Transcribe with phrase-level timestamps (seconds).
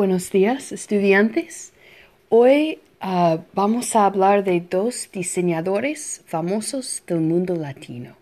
[0.00, 1.74] Buenos días, estudiantes.
[2.30, 8.16] Hoy ah, vamos a hablar de dos diseñadores famosos del mundo latino.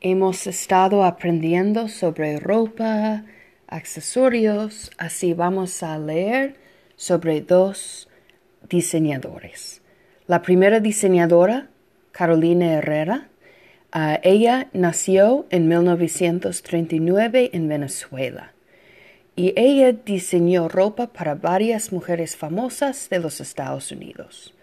[0.00, 3.24] Hemos estado aprendiendo sobre ropa,
[3.66, 6.56] accesorios, así vamos a leer
[6.96, 8.08] sobre dos
[8.66, 9.82] diseñadores.
[10.26, 11.68] La primera diseñadora,
[12.10, 13.28] Carolina Herrera,
[13.92, 18.53] ah, ella nació en 1939 en Venezuela
[19.36, 24.54] y ella diseñó ropa para varias mujeres famosas de los Estados Unidos.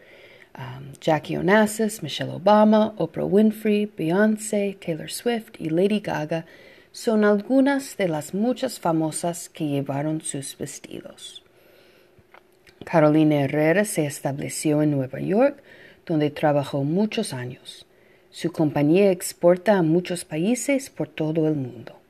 [0.58, 6.46] Um, Jackie Onassis, Michelle Obama, Oprah Winfrey, Beyoncé, Taylor Swift y Lady Gaga
[6.92, 11.42] son algunas de las muchas famosas que llevaron sus vestidos.
[12.84, 15.64] Carolina Herrera se estableció en Nueva York,
[16.06, 17.86] donde trabajó muchos años.
[18.30, 22.01] Su compañía exporta a muchos países por todo el mundo.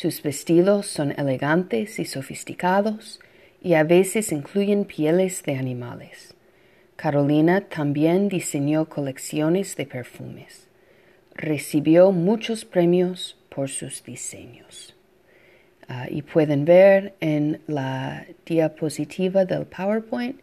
[0.00, 3.20] Sus vestidos son elegantes y sofisticados
[3.60, 6.34] y a veces incluyen pieles de animales.
[6.96, 10.68] Carolina también diseñó colecciones de perfumes.
[11.34, 14.96] Recibió muchos premios por sus diseños.
[15.86, 20.40] Ah, y pueden ver en la diapositiva del PowerPoint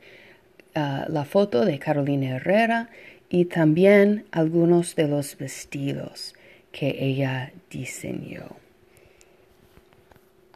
[0.76, 2.92] ah, la foto de Carolina Herrera
[3.28, 6.36] y también algunos de los vestidos
[6.72, 8.67] que ella diseñó.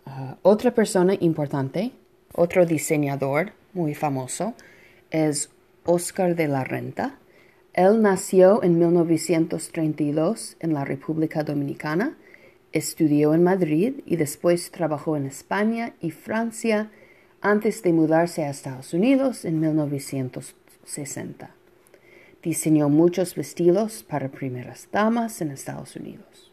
[0.06, 1.92] Ah, otra persona importante,
[2.34, 4.54] otro diseñador muy famoso,
[5.12, 5.50] es
[5.86, 7.18] Oscar de la Renta.
[7.74, 12.18] Él nació en 1932 en la República Dominicana,
[12.72, 16.90] estudió en Madrid y después trabajó en España y Francia
[17.42, 21.52] antes de mudarse a Estados Unidos en 1960.
[22.44, 26.51] Diseñó muchos vestidos para primeras damas en Estados Unidos.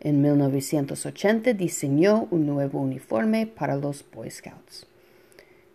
[0.00, 4.86] En 1980 diseñó un nuevo uniforme para los Boy Scouts.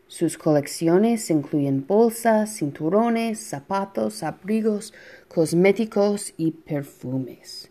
[0.07, 4.93] Sus colecciones incluyen bolsas, cinturones, zapatos, abrigos,
[5.27, 7.69] cosméticos y perfumes.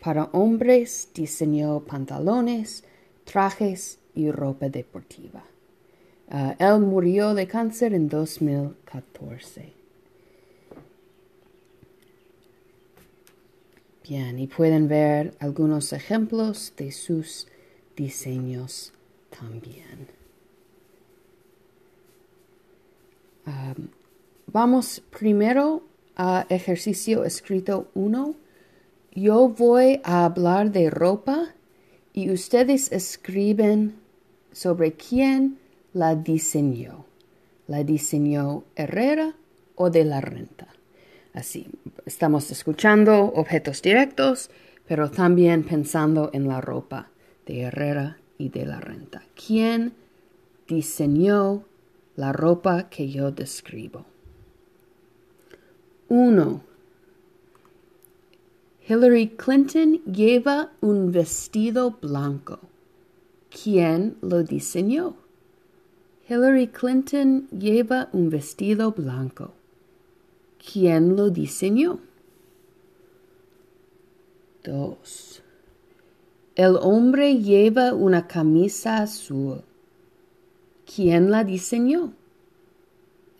[0.00, 2.84] Para hombres diseñó pantalones,
[3.24, 5.44] trajes y ropa deportiva.
[6.30, 9.79] Ah, él murió de cáncer en 2014.
[14.10, 17.46] Y pueden ver algunos ejemplos de sus
[17.96, 18.92] diseños
[19.30, 20.08] también.
[24.46, 25.84] vamos primero
[26.16, 28.34] a ejercicio escrito 1.
[29.14, 31.54] Yo voy a hablar de ropa
[32.12, 33.94] y ustedes escriben
[34.50, 35.58] sobre quién
[35.92, 37.04] la diseñó.
[37.68, 39.36] ¿La diseñó Herrera
[39.76, 40.79] o de la Renta?
[41.32, 41.68] Así,
[42.06, 44.50] estamos escuchando objetos directos,
[44.88, 47.08] pero también pensando en la ropa
[47.46, 49.22] de Herrera y de la renta.
[49.34, 49.92] ¿Quién
[50.66, 51.64] diseñó
[52.16, 54.06] la ropa que yo describo?
[56.08, 56.62] Uno.
[58.88, 62.58] Hillary Clinton lleva un vestido blanco.
[63.50, 65.14] ¿Quién lo diseñó?
[66.28, 69.54] Hillary Clinton lleva un vestido blanco.
[70.60, 72.00] ¿Quién lo diseñó?
[74.64, 75.42] 2.
[76.54, 79.62] El hombre lleva una camisa azul.
[80.84, 82.12] ¿Quién la diseñó?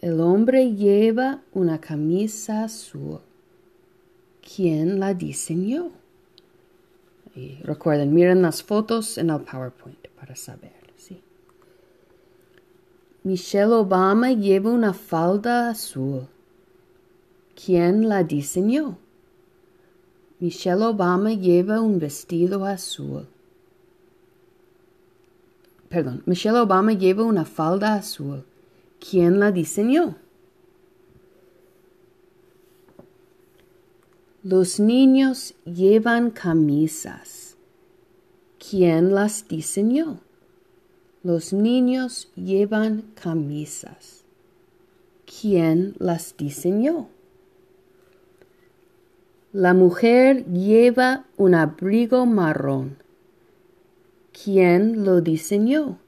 [0.00, 3.20] El hombre lleva una camisa azul.
[4.40, 5.90] ¿Quién la diseñó?
[7.34, 10.72] Y recuerden, miren las fotos en el PowerPoint para saber.
[10.96, 11.22] ¿sí?
[13.24, 16.26] Michelle Obama lleva una falda azul.
[17.62, 18.98] ¿Quién la diseñó?
[20.38, 23.26] Michelle Obama lleva un vestido azul.
[25.90, 28.44] Perdón, Michelle Obama lleva una falda azul.
[28.98, 30.16] ¿Quién la diseñó?
[34.42, 37.56] Los niños llevan camisas.
[38.58, 40.20] ¿Quién las diseñó?
[41.22, 44.24] Los niños llevan camisas.
[45.26, 47.08] ¿Quién las diseñó?
[49.52, 52.98] La mujer lleva un abrigo marrón.
[54.32, 55.98] ¿Quién lo diseñó?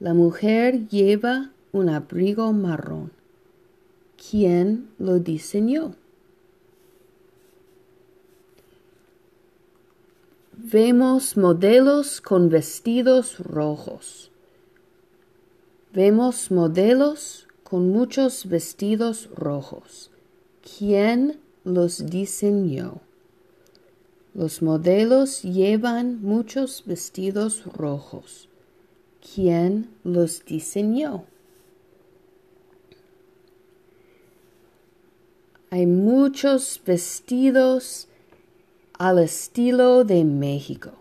[0.00, 3.12] La mujer lleva un abrigo marrón.
[4.16, 5.96] ¿Quién lo diseñó?
[10.56, 14.30] Vemos modelos con vestidos rojos.
[15.92, 20.10] Vemos modelos con muchos vestidos rojos.
[20.78, 23.00] ¿Quién los diseñó.
[24.34, 28.48] Los modelos llevan muchos vestidos rojos.
[29.34, 31.24] ¿Quién los diseñó?
[35.70, 38.08] Hay muchos vestidos
[38.98, 40.92] al estilo de México.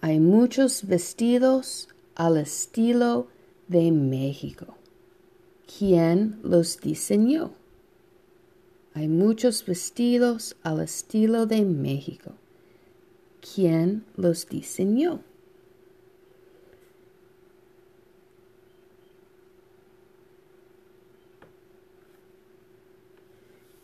[0.00, 3.26] Hay muchos vestidos al estilo
[3.66, 4.76] de México.
[5.78, 7.57] ¿Quién los diseñó?
[8.94, 12.32] Hay muchos vestidos al estilo de México.
[13.40, 15.20] ¿Quién los diseñó?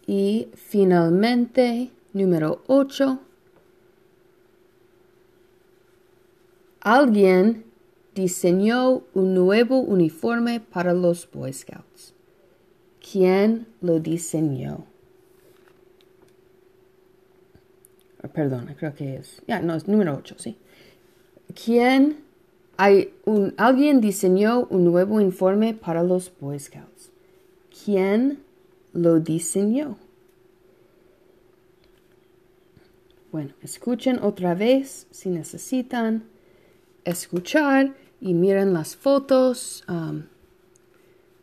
[0.07, 3.21] Y finalmente, número 8.
[6.81, 7.65] Alguien
[8.15, 12.13] diseñó un nuevo uniforme para los Boy Scouts.
[13.01, 14.94] ¿Quién lo diseñó?
[18.33, 19.43] Perdona, creo que es.
[19.47, 20.57] Ya, no, es número 8, sí.
[21.65, 22.25] ¿Quién?
[22.77, 27.11] Hay un, alguien diseñó un nuevo uniforme para los Boy Scouts.
[27.85, 28.45] ¿Quién
[28.95, 29.99] lo diseñó.
[33.31, 36.25] Bueno, escuchen otra vez si necesitan
[37.05, 40.23] escuchar y miren las fotos, um,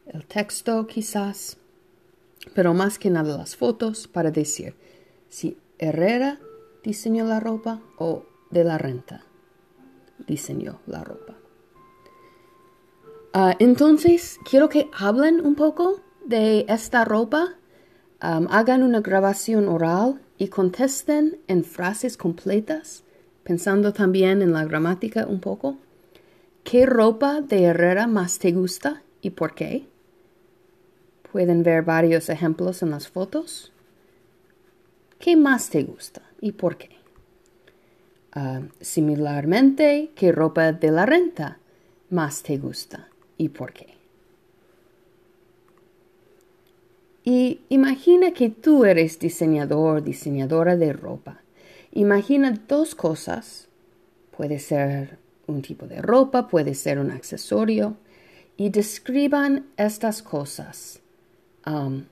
[0.08, 1.58] el texto quizás,
[2.56, 4.74] pero más que nada las fotos para decir
[5.28, 6.40] si Herrera
[6.84, 9.26] diseñó la ropa o de la renta
[10.28, 11.36] diseñó la ropa.
[13.34, 17.56] Ah, entonces, quiero que hablen un poco de esta ropa,
[18.20, 23.04] hagan una grabación oral y contesten en frases completas,
[23.44, 25.78] pensando también en la gramática un poco.
[26.64, 29.88] ¿Qué ropa de Herrera más te gusta y por qué?
[31.32, 33.72] Pueden ver varios ejemplos en las fotos.
[35.22, 36.90] ¿Qué más te gusta y por qué?
[38.36, 41.60] Uh, similarmente, ¿qué ropa de la renta
[42.10, 43.08] más te gusta
[43.38, 43.94] y por qué?
[47.24, 51.42] Y imagina que tú eres diseñador, diseñadora de ropa.
[51.92, 53.68] Imagina dos cosas.
[54.36, 57.96] Puede ser un tipo de ropa, puede ser un accesorio.
[58.58, 61.00] Y describan estas cosas.
[61.68, 62.06] Um,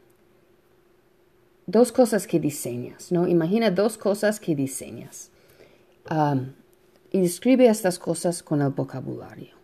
[1.69, 3.27] dos cosas que diseñas, ¿no?
[3.27, 5.29] Imagina dos cosas que diseñas.
[6.09, 6.53] Um,
[7.11, 9.55] y describe estas cosas con el vocabulario.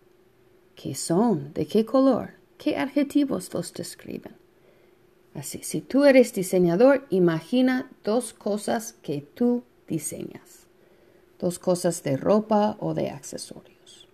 [0.74, 1.52] ¿Qué son?
[1.52, 2.30] ¿De qué color?
[2.58, 4.34] ¿Qué adjetivos los describen?
[5.34, 10.66] Así, si tú eres diseñador, imagina dos cosas que tú diseñas.
[11.38, 14.08] Dos cosas de ropa o de accesorios.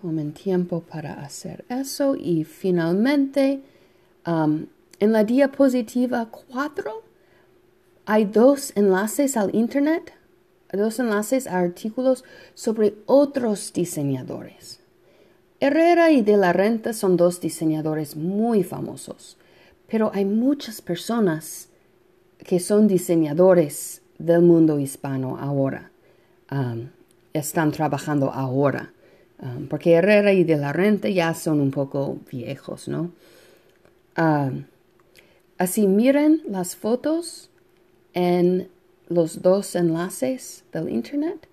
[0.00, 3.62] Tomen tiempo para hacer eso y finalmente
[4.26, 4.66] um,
[5.02, 7.02] en la diapositiva 4
[8.06, 10.12] hay dos enlaces al Internet,
[10.72, 12.22] dos enlaces a artículos
[12.54, 14.78] sobre otros diseñadores.
[15.58, 19.38] Herrera y De la Renta son dos diseñadores muy famosos,
[19.88, 21.68] pero hay muchas personas
[22.38, 25.90] que son diseñadores del mundo hispano ahora.
[26.48, 26.90] Um,
[27.32, 28.92] están trabajando ahora,
[29.40, 33.10] um, porque Herrera y De la Renta ya son un poco viejos, ¿no?
[34.16, 34.62] Um,
[35.58, 37.50] así miren las fotos
[38.14, 38.68] en
[39.08, 41.48] los dos enlaces del Internet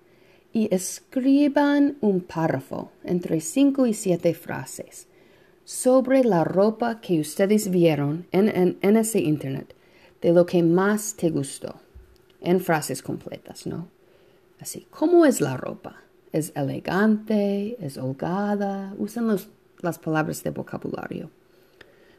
[0.52, 5.06] y escriban un párrafo entre cinco y siete frases
[5.64, 9.76] sobre la ropa que ustedes vieron en, ese internet,
[10.20, 11.76] de lo que más te gustó,
[12.40, 13.88] en frases completas, ¿no?
[14.58, 16.02] Así, ¿cómo es la ropa?
[16.32, 17.76] ¿Es elegante?
[17.80, 18.94] ¿Es holgada?
[18.98, 19.28] Usan
[19.80, 21.30] las palabras de vocabulario.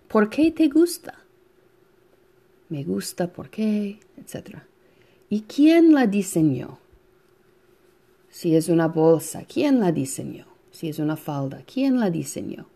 [0.07, 1.13] ¿Por qué te gusta?
[2.71, 3.99] Me gusta, ¿por qué?
[4.15, 4.65] Etcétera.
[5.27, 6.79] ¿Y quién la diseñó?
[8.29, 10.45] Si es una bolsa, ¿quién la diseñó?
[10.71, 12.67] Si es una falda, ¿quién la diseñó?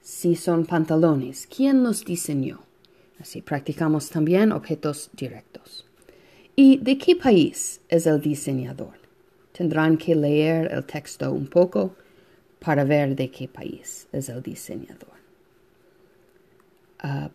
[0.00, 2.58] Si son pantalones, ¿quién los diseñó?
[3.20, 5.86] Así practicamos también objetos directos.
[6.56, 8.98] ¿Y de qué país es el diseñador?
[9.52, 11.94] Tendrán que leer el texto un poco
[12.58, 15.14] para ver de qué país es el diseñador.
[16.98, 17.30] Ah,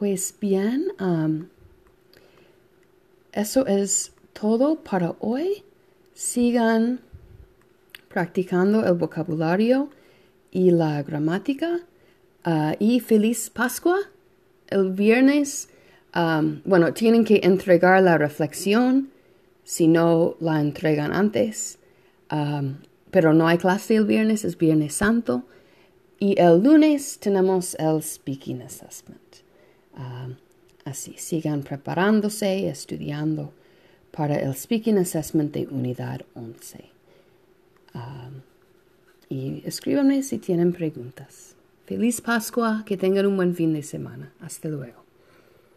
[0.00, 0.94] pues bien,
[3.32, 5.62] eso es todo para hoy
[6.14, 7.00] sigan
[8.08, 9.90] practicando el vocabulario
[10.50, 11.80] y la gramática.
[12.44, 13.98] Ah, y feliz Pascua.
[14.68, 15.68] El viernes,
[16.64, 19.10] bueno, tienen que entregar la reflexión
[19.64, 21.78] si no la entregan antes.
[23.10, 25.42] pero no hay clase el viernes, es Viernes Santo.
[26.18, 29.49] Y el lunes tenemos el Speaking Assessment.
[30.84, 33.52] Así, sigan preparándose, estudiando
[34.10, 36.84] para el Speaking Assessment de Unidad 11.
[39.28, 41.54] y escríbanme si tienen preguntas.
[41.86, 44.32] Feliz Pascua, que tengan un buen fin de semana.
[44.40, 45.09] Hasta luego.